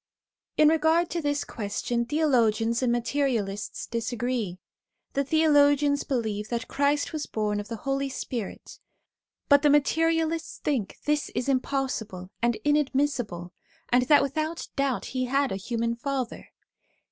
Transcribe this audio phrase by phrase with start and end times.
[0.57, 4.57] In regard to this question, theologians and materialists disagree.
[5.13, 8.79] The theologians believe that Christ was born of the Holy Spirit;
[9.47, 13.53] but the materialists think this is impossible and inadmissible,
[13.89, 16.49] and that without doubt he had a human father.